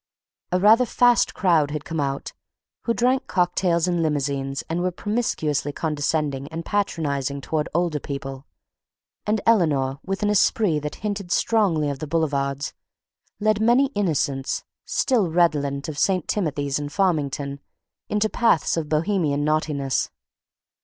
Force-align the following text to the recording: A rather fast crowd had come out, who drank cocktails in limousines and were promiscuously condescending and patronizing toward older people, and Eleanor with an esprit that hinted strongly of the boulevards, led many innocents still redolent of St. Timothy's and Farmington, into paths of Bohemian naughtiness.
A 0.51 0.59
rather 0.59 0.87
fast 0.87 1.35
crowd 1.35 1.69
had 1.69 1.85
come 1.85 1.99
out, 1.99 2.33
who 2.85 2.93
drank 2.95 3.27
cocktails 3.27 3.87
in 3.87 4.01
limousines 4.01 4.63
and 4.67 4.81
were 4.81 4.89
promiscuously 4.89 5.71
condescending 5.73 6.47
and 6.47 6.65
patronizing 6.65 7.39
toward 7.39 7.69
older 7.75 7.99
people, 7.99 8.47
and 9.27 9.41
Eleanor 9.45 9.99
with 10.03 10.23
an 10.23 10.31
esprit 10.31 10.79
that 10.79 10.95
hinted 11.05 11.31
strongly 11.31 11.87
of 11.87 11.99
the 11.99 12.07
boulevards, 12.07 12.73
led 13.39 13.61
many 13.61 13.91
innocents 13.93 14.63
still 14.85 15.29
redolent 15.29 15.87
of 15.87 15.99
St. 15.99 16.27
Timothy's 16.27 16.79
and 16.79 16.91
Farmington, 16.91 17.59
into 18.09 18.27
paths 18.27 18.77
of 18.77 18.89
Bohemian 18.89 19.43
naughtiness. 19.43 20.09